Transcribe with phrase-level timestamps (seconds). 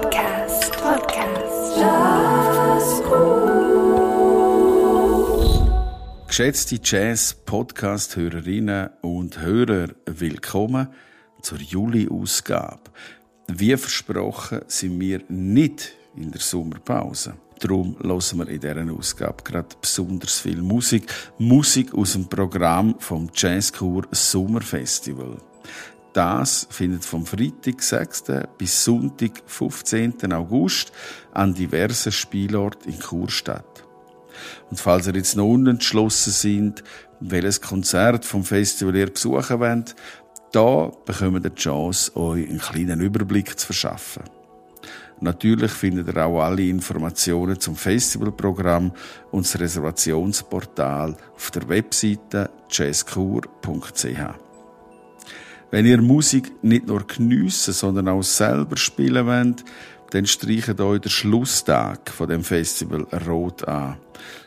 [0.00, 0.72] Podcast.
[0.80, 1.76] Podcast.
[1.76, 3.52] Jazzcool.
[6.26, 10.88] Geschätzte Jazz-Podcast-Hörerinnen und Hörer, willkommen
[11.42, 12.90] zur Juli-Ausgabe.
[13.48, 17.34] Wie versprochen sind wir nicht in der Sommerpause.
[17.58, 21.12] Darum hören wir in dieser Ausgabe gerade besonders viel Musik.
[21.36, 25.36] Musik aus dem Programm vom Jazzkur Sommerfestival.
[26.12, 28.24] Das findet vom Freitag 6.
[28.58, 30.32] bis Sonntag 15.
[30.32, 30.92] August
[31.32, 33.84] an diversen Spielorten in Chur statt.
[34.70, 36.82] Und falls ihr jetzt noch unentschlossen sind,
[37.20, 39.94] welches Konzert vom Festival ihr besuchen wollt,
[40.52, 44.24] da bekommt ihr die Chance, euch einen kleinen Überblick zu verschaffen.
[45.20, 48.92] Natürlich findet ihr auch alle Informationen zum Festivalprogramm
[49.30, 54.49] und das Reservationsportal auf der Webseite jazzkur.ch.
[55.70, 59.64] Wenn ihr Musik nicht nur geniessen, sondern auch selber spielen wollt,
[60.10, 63.96] dann streicht euch der Schlusstag von dem Festival rot an.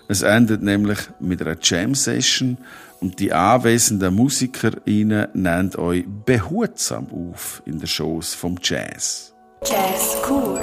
[0.10, 2.58] Es endet nämlich mit einer Jam-Session
[3.00, 9.34] und die anwesenden MusikerInnen nennen euch behutsam auf in den Shows vom Jazz.
[9.66, 10.60] Jazzcool.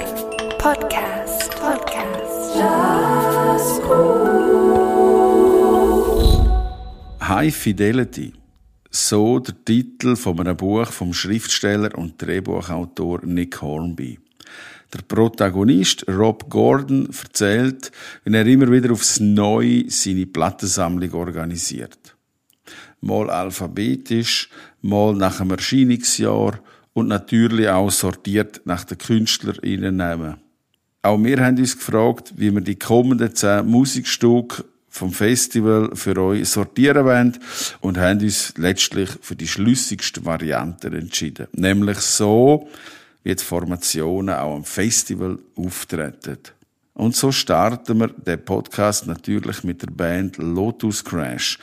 [0.59, 1.49] Podcast.
[1.55, 2.55] Podcast.
[2.55, 4.21] Jazzcool.
[7.19, 8.40] High Fidelity.
[8.93, 14.19] So der Titel von einem Buch vom Schriftsteller und Drehbuchautor Nick Hornby.
[14.93, 17.93] Der Protagonist Rob Gordon erzählt,
[18.25, 22.17] wie er immer wieder aufs Neue seine Plattensammlung organisiert.
[22.99, 24.49] Mal alphabetisch,
[24.81, 26.59] mal nach dem Erscheinungsjahr
[26.91, 30.01] und natürlich auch sortiert nach den KünstlerInnen.
[31.01, 36.49] Auch wir haben uns gefragt, wie wir die kommenden zehn Musikstücke vom Festival für euch
[36.49, 37.39] sortieren wollen
[37.79, 41.47] und haben uns letztlich für die schlüssigste Variante entschieden.
[41.53, 42.67] Nämlich so,
[43.23, 46.37] wie die Formationen auch am Festival auftreten.
[46.93, 51.57] Und so starten wir den Podcast natürlich mit der Band Lotus Crash.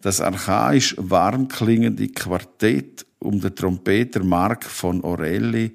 [0.00, 5.74] Das archaisch warm klingende Quartett um den Trompeter Mark von Orelli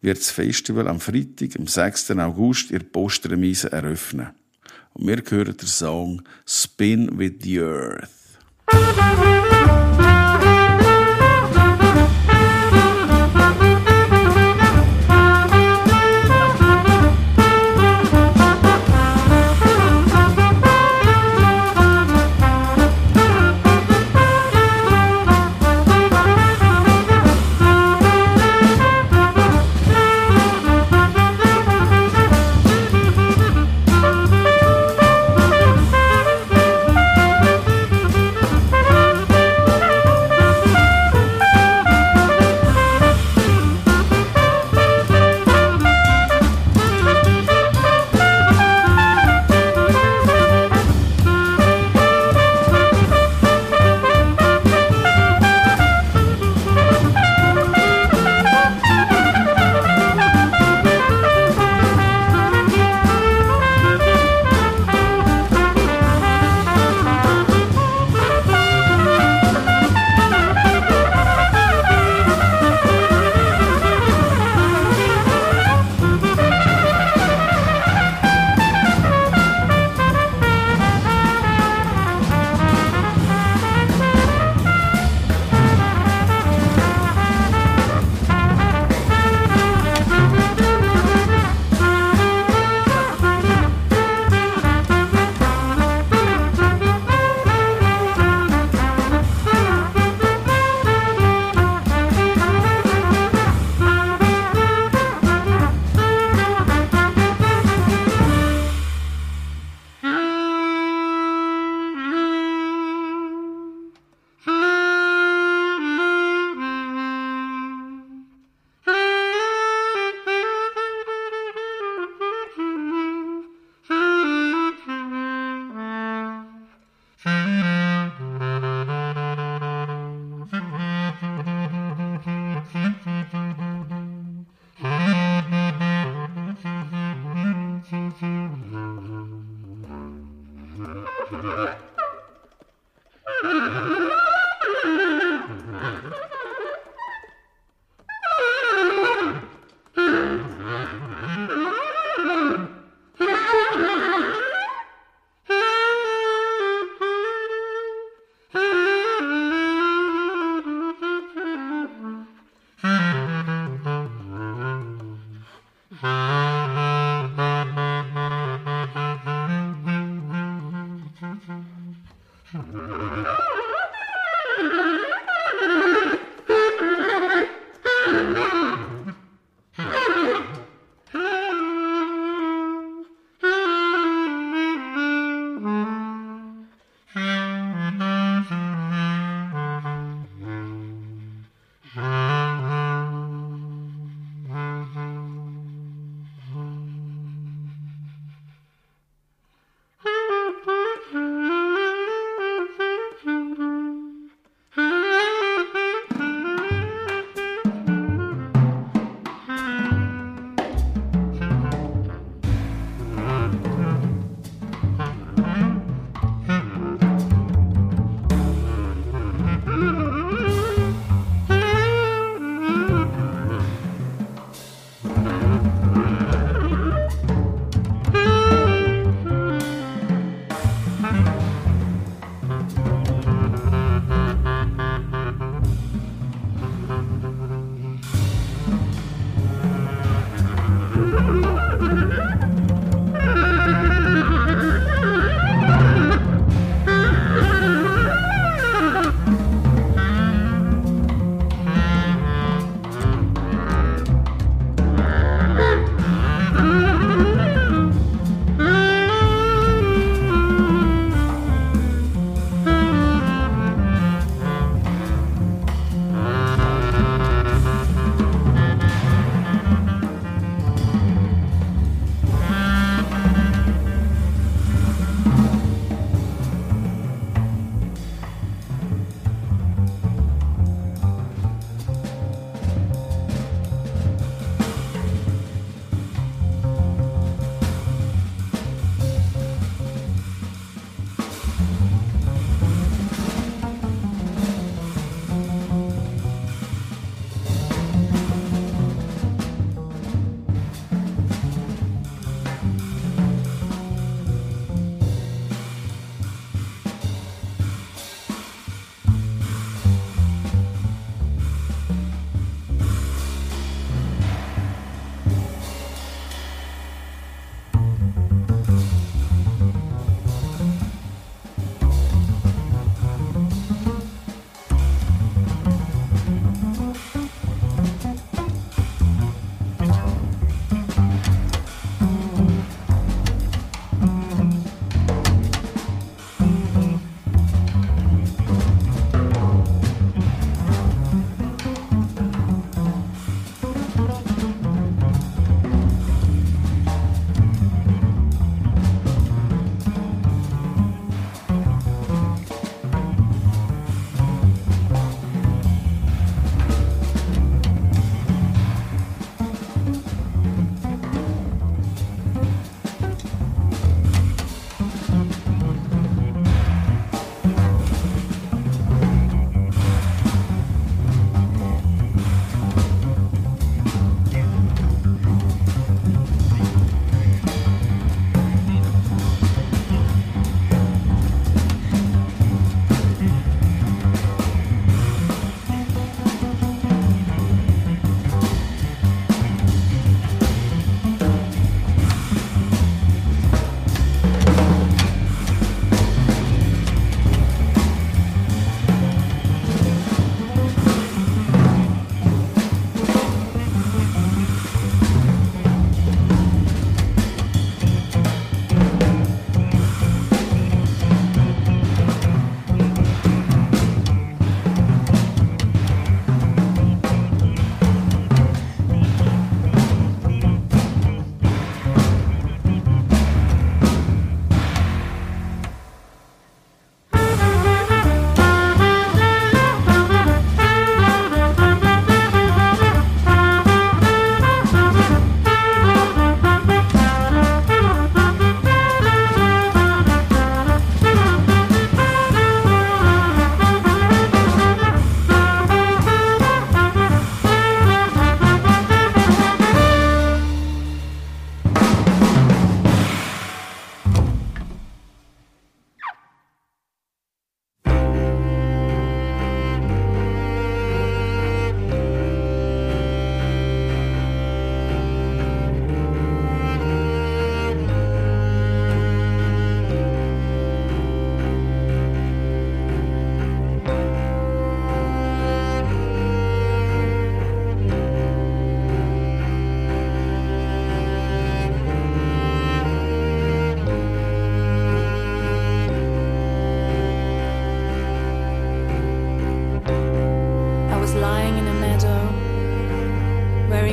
[0.00, 2.12] wird das Festival am Freitag, am 6.
[2.12, 4.28] August, in Postremise eröffnen.
[4.98, 8.08] Und wir hören den Song Spin with the Earth.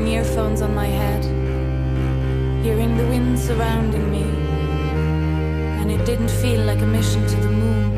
[0.02, 1.24] Earphones on my head,
[2.64, 4.24] hearing the wind surrounding me,
[5.80, 7.93] and it didn't feel like a mission to the moon.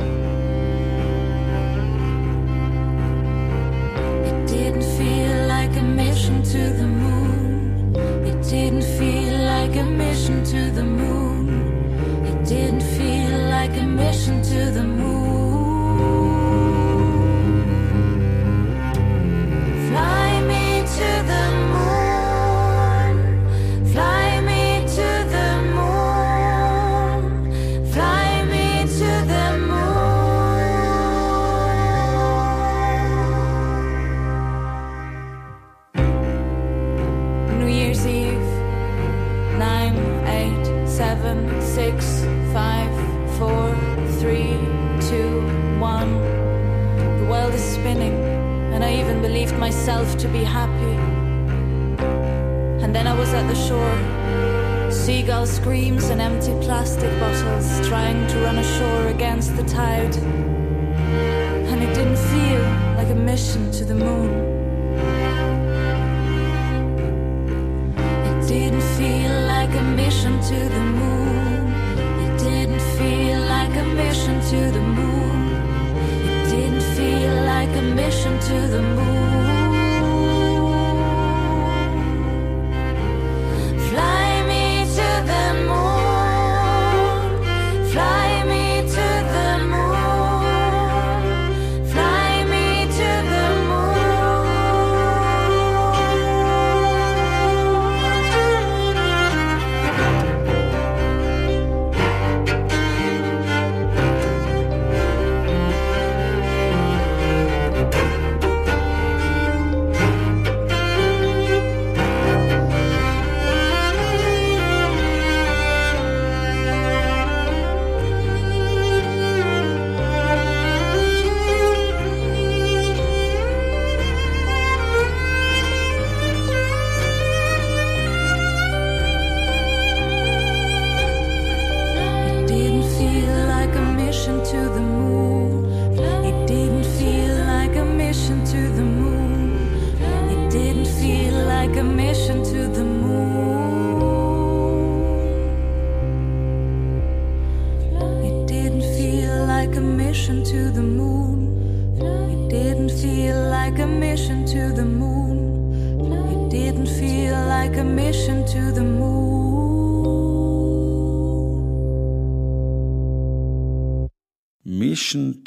[78.47, 79.04] 却等不。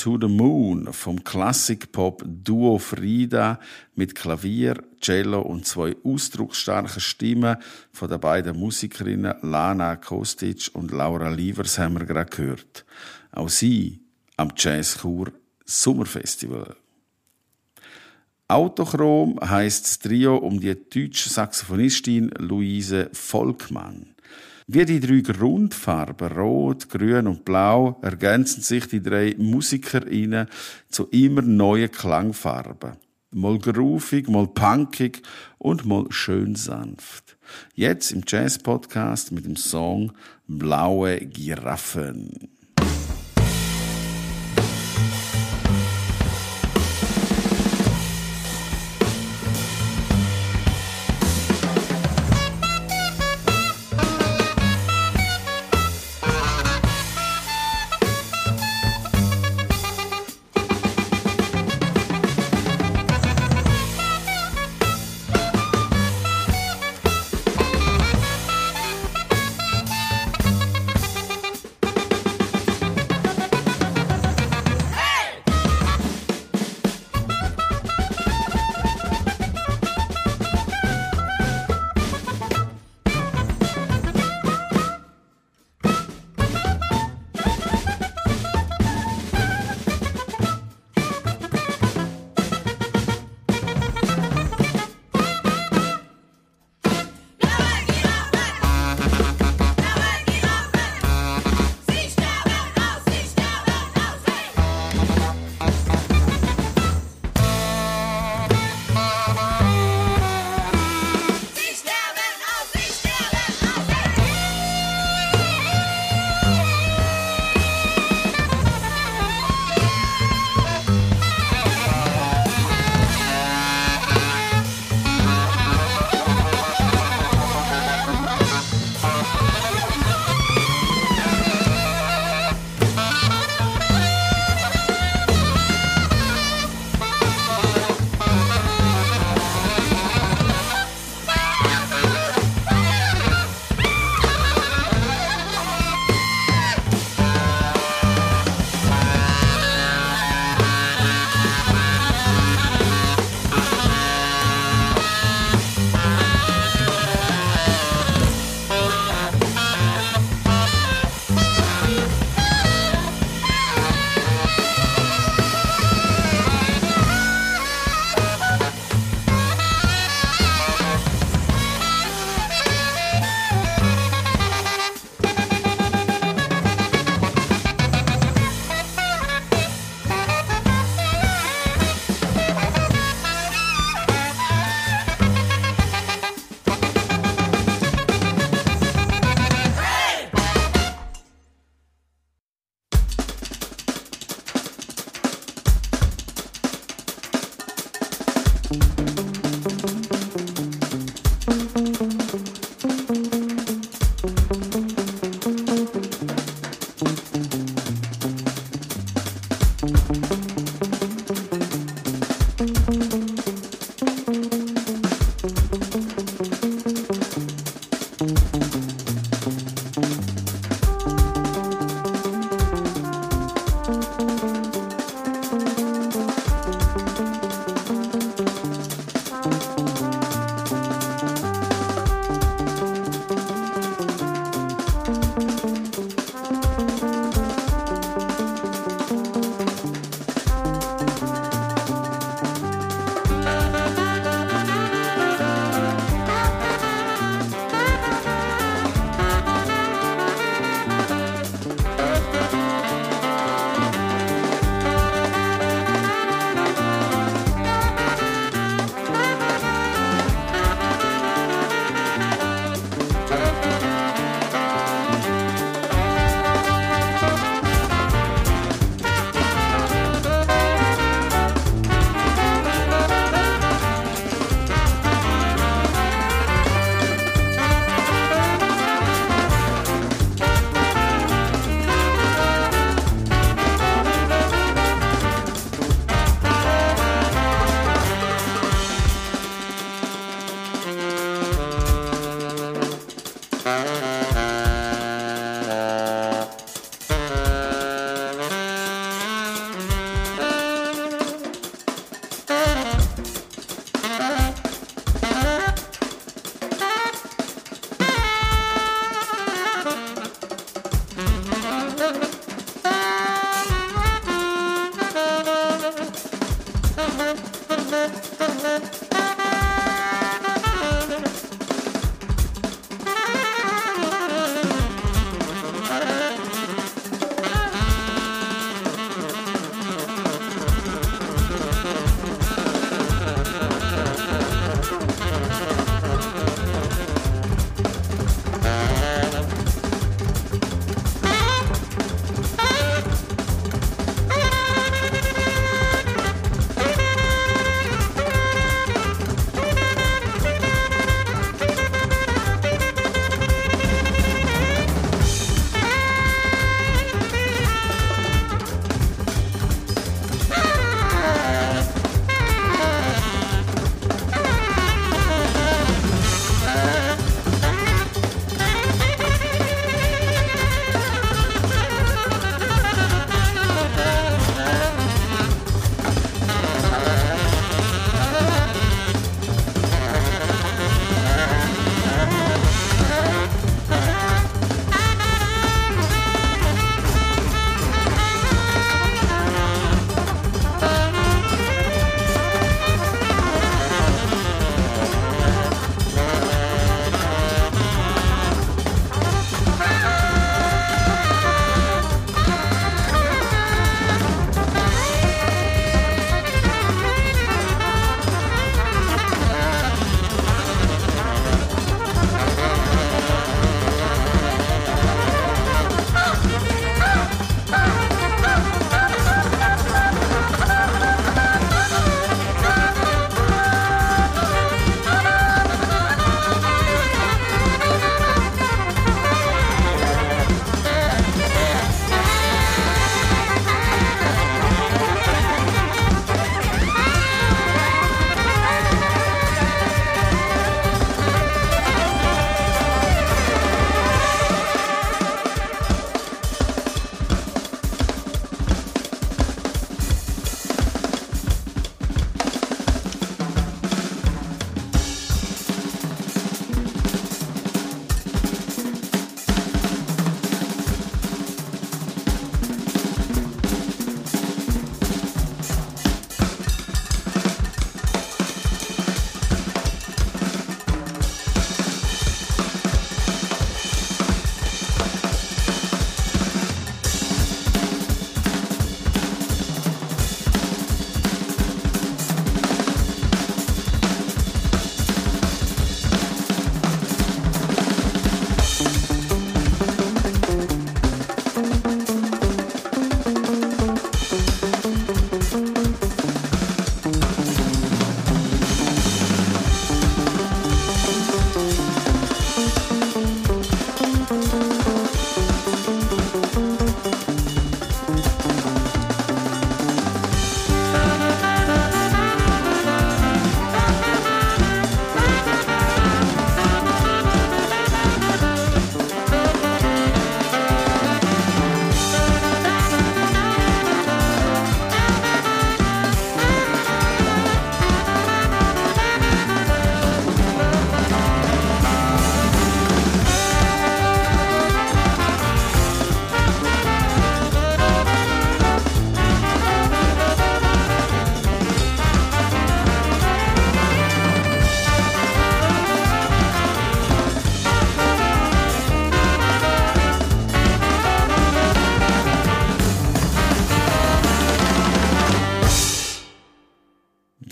[0.08, 3.60] To the Moon vom Klassik-Pop-Duo Frida
[3.94, 7.58] mit Klavier, Cello und zwei ausdrucksstarken Stimmen
[7.92, 12.86] von den beiden Musikerinnen Lana Kostic und Laura Lievers haben wir gerade gehört.
[13.32, 14.00] Auch sie
[14.38, 15.26] am Jazzchor
[15.66, 16.74] Sommerfestival.
[18.48, 24.14] Autochrom heißt das Trio um die deutsche Saxophonistin Luise Volkmann.
[24.70, 30.46] Wie die drei Grundfarben Rot, Grün und Blau ergänzen sich die drei MusikerInnen
[30.90, 32.98] zu immer neuen Klangfarben.
[33.30, 35.22] Mal groovig, mal punkig
[35.56, 37.38] und mal schön sanft.
[37.72, 40.12] Jetzt im Jazz-Podcast mit dem Song
[40.46, 42.57] Blaue Giraffen.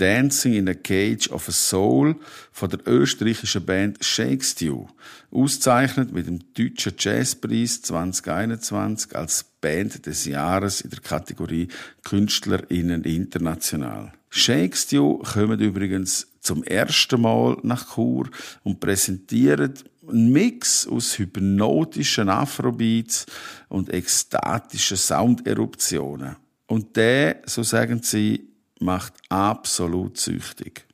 [0.07, 2.14] Dancing in a Cage of a Soul
[2.53, 4.87] von der österreichischen Band Shake Stew.
[5.33, 11.66] Ausgezeichnet mit dem Deutschen Jazzpreis 2021 als Band des Jahres in der Kategorie
[12.05, 14.12] KünstlerInnen international.
[14.31, 18.31] Shake Stew kommen übrigens zum ersten Mal nach Chur
[18.62, 19.75] und präsentieren
[20.09, 23.27] einen Mix aus hypnotischen Afrobeats
[23.69, 26.37] und ekstatischen Sounderuptionen.
[26.69, 30.87] Und der, so sagen sie, macht absolut süchtig.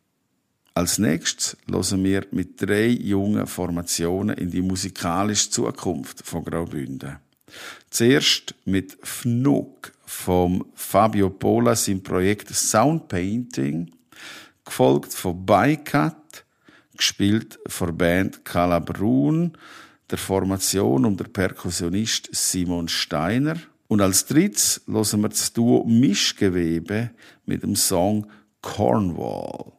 [0.74, 7.18] Als nächstes hören wir mit drei jungen Formationen in die musikalische Zukunft von Graubünden.
[7.90, 13.90] Zuerst mit Fnuk vom Fabio Pola sein Projekt Sound Painting,
[14.64, 16.44] gefolgt von Bycut,
[16.96, 19.52] gespielt von Band Calabrun,
[20.10, 23.56] der Formation um der Perkussionist Simon Steiner.
[23.92, 27.10] Und als drittes hören wir das Duo Mischgewebe
[27.44, 28.26] mit dem Song
[28.62, 29.72] Cornwall.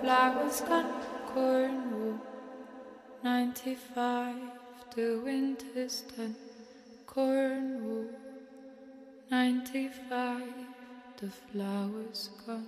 [0.00, 0.92] Flowers gone.
[1.32, 2.20] Cornwall,
[3.22, 4.34] 95,
[4.94, 6.34] the winter's done.
[7.06, 8.06] Cornwall,
[9.30, 10.42] 95,
[11.20, 12.66] the flowers gone.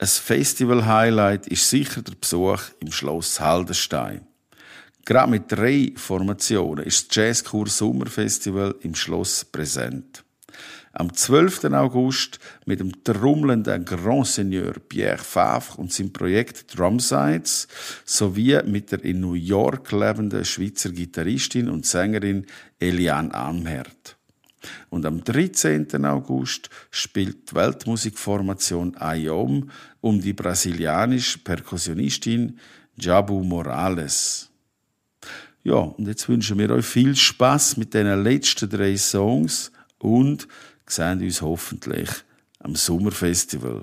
[0.00, 4.26] Ein Festival-Highlight ist sicher der Besuch im Schloss Haldenstein.
[5.04, 10.22] Gerade mit drei Formationen ist das Jazzkur Sommerfestival im Schloss präsent.
[10.98, 11.66] Am 12.
[11.74, 17.68] August mit dem trommelnden Grand Seigneur Pierre Favre und seinem Projekt Drumsides
[18.04, 22.46] sowie mit der in New York lebenden Schweizer Gitarristin und Sängerin
[22.80, 24.16] Eliane Amherd.
[24.90, 26.04] Und am 13.
[26.04, 29.70] August spielt die Weltmusikformation IOM
[30.00, 32.58] um die brasilianische Perkussionistin
[32.96, 34.50] Jabu Morales.
[35.62, 40.48] Ja, und jetzt wünschen wir euch viel Spaß mit den letzten drei Songs und
[40.90, 42.10] sehen uns hoffentlich
[42.60, 43.82] am Sommerfestival.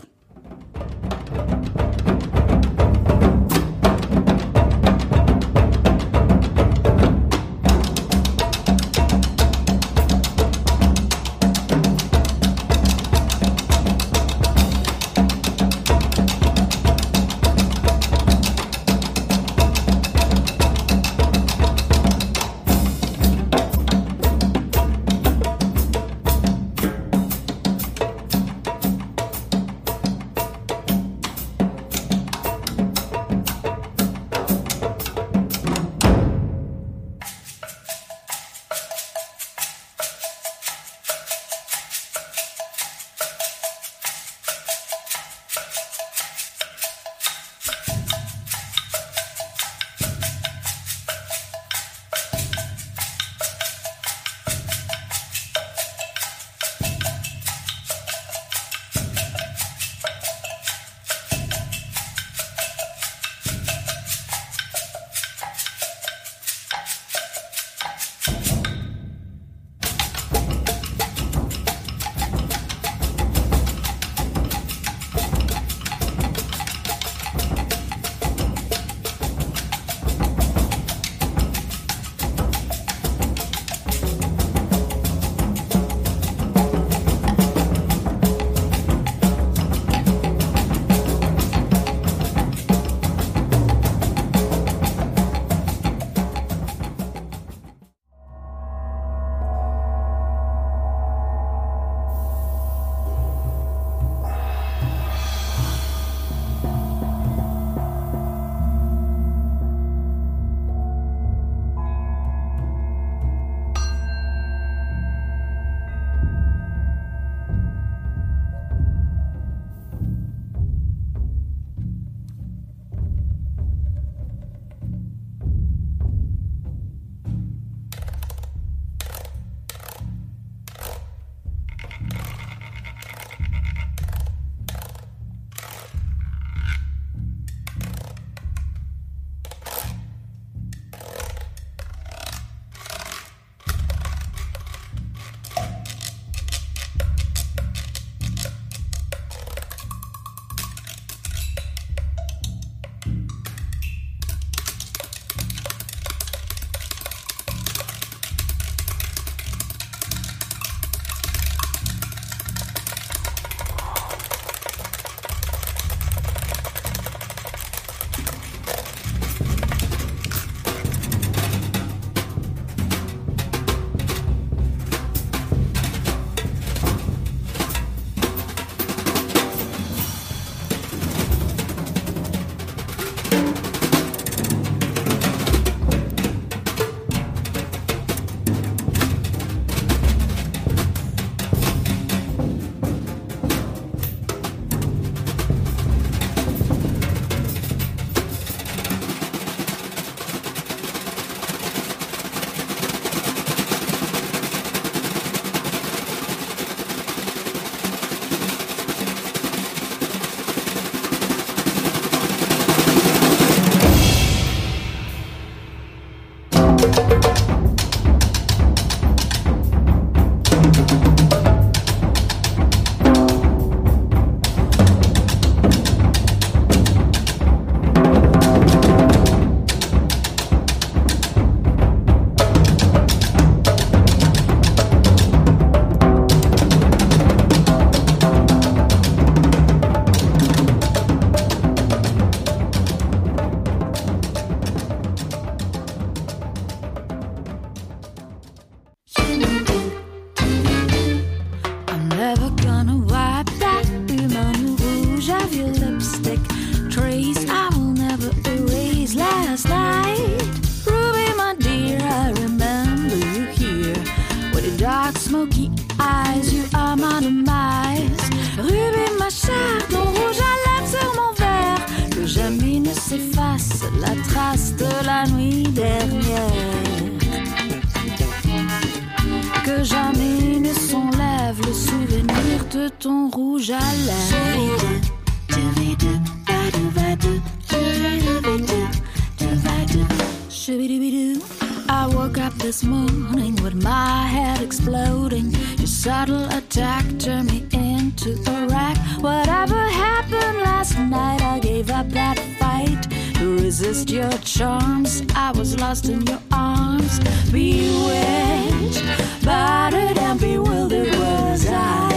[294.65, 295.51] exploding.
[295.77, 298.97] Your subtle attack turned me into a wreck.
[299.21, 303.03] Whatever happened last night, I gave up that fight.
[303.35, 307.19] To resist your charms, I was lost in your arms.
[307.51, 309.03] Bewitched,
[309.45, 312.14] battered, and bewildered was I.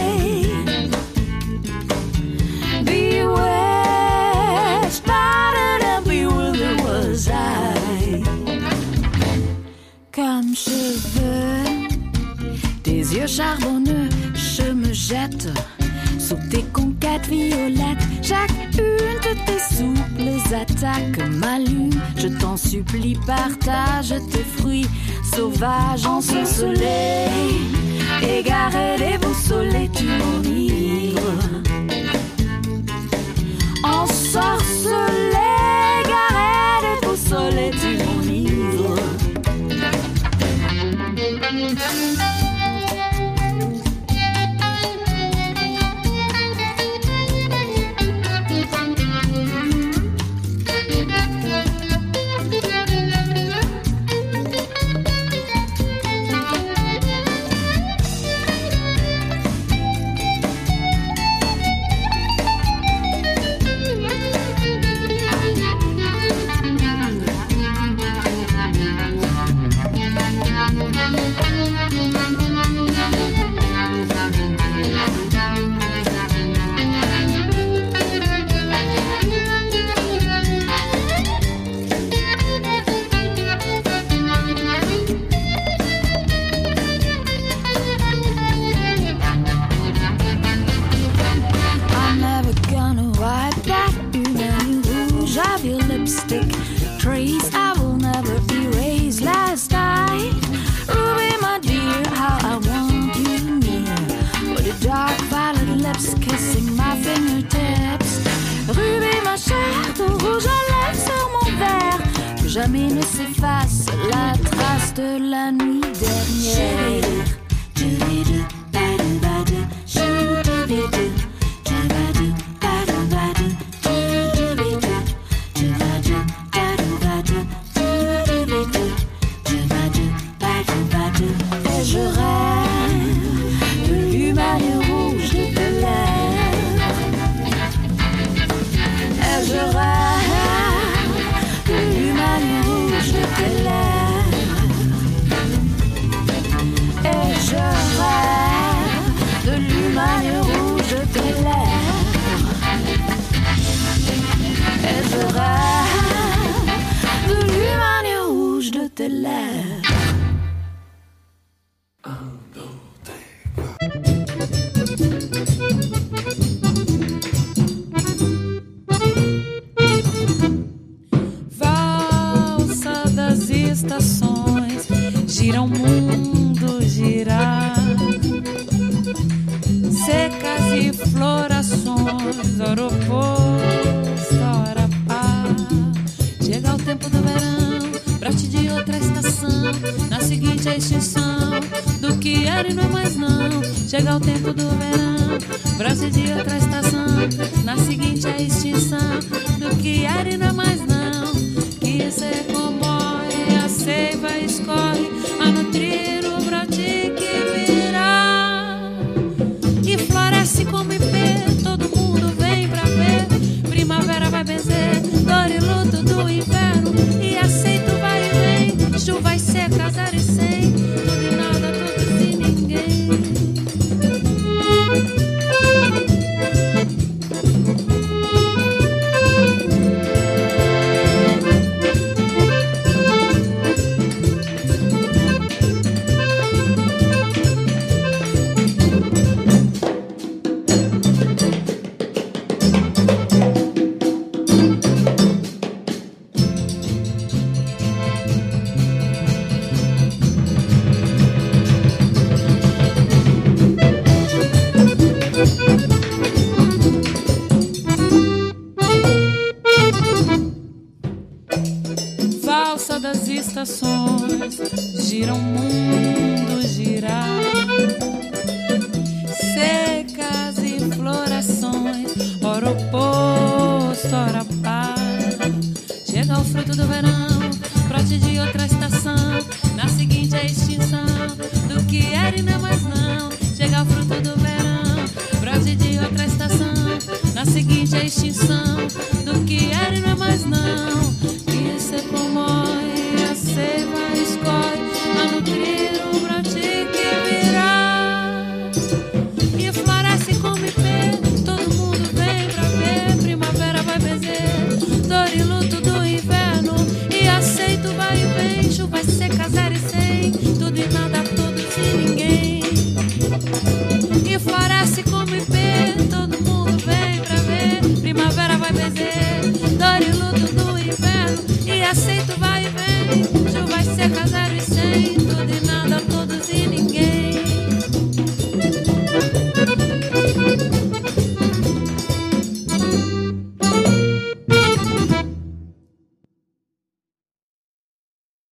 [13.29, 15.47] charbonneux, je me jette
[16.17, 18.05] sous tes conquêtes violettes.
[18.23, 21.91] Chacune de tes souples attaques m'allume.
[22.17, 24.87] Je t'en supplie, partage tes fruits
[25.35, 27.27] sauvages ensorcelés.
[28.23, 31.19] Égaré, déboussolé, tu m'enivres.
[33.83, 35.49] Ensorcelé,
[36.03, 38.39] égaré, déboussolé, tu m'enivres.